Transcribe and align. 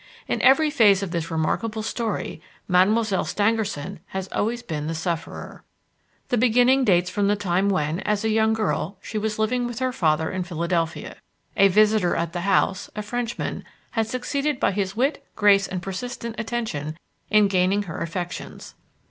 In 0.27 0.41
every 0.41 0.71
phase 0.71 1.03
of 1.03 1.11
this 1.11 1.29
remarkable 1.29 1.83
story 1.83 2.41
Mademoiselle 2.67 3.23
Stangerson 3.23 3.99
had 4.07 4.27
always 4.31 4.63
been 4.63 4.87
the 4.87 4.95
sufferer. 4.95 5.63
The 6.29 6.39
beginning 6.39 6.83
dates 6.83 7.11
from 7.11 7.27
the 7.27 7.35
time 7.35 7.69
when, 7.69 7.99
as 7.99 8.25
a 8.25 8.29
young 8.31 8.53
girl, 8.53 8.97
she 8.99 9.19
was 9.19 9.37
living 9.37 9.67
with 9.67 9.77
her 9.77 9.91
father 9.93 10.31
in 10.31 10.41
Philadelphia. 10.43 11.17
A 11.55 11.67
visitor 11.67 12.15
at 12.15 12.33
the 12.33 12.41
house, 12.41 12.89
a 12.95 13.03
Frenchman, 13.03 13.63
had 13.91 14.07
succeeded 14.07 14.59
by 14.59 14.71
his 14.71 14.95
wit, 14.95 15.23
grace 15.35 15.67
and 15.67 15.83
persistent 15.83 16.33
attention, 16.39 16.97
in 17.29 17.47
gaining 17.47 17.83
her 17.83 17.99
affections. 18.01 18.73